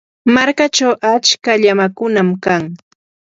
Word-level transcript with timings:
markachaw 0.33 0.93
achka 1.13 1.51
llamakunam 1.61 2.29
kan. 2.43 2.63